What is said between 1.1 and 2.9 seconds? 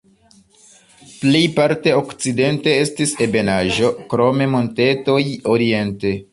Plejparte okcidente